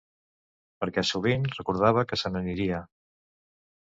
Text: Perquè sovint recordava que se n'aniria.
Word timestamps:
Perquè 0.83 1.01
sovint 1.09 1.43
recordava 1.59 2.03
que 2.11 2.19
se 2.21 2.33
n'aniria. 2.37 2.83